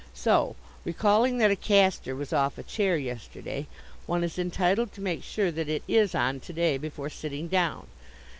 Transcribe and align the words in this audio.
So, 0.15 0.55
recalling 0.83 1.37
that 1.37 1.51
a 1.51 1.55
castor 1.55 2.15
was 2.15 2.33
off 2.33 2.57
a 2.57 2.63
chair 2.63 2.97
yesterday, 2.97 3.67
one 4.07 4.23
is 4.23 4.39
entitled 4.39 4.93
to 4.93 4.99
make 5.01 5.21
sure 5.21 5.51
that 5.51 5.69
it 5.69 5.83
is 5.87 6.15
on 6.15 6.39
to 6.39 6.53
day 6.53 6.79
before 6.79 7.11
sitting 7.11 7.47
down. 7.47 7.85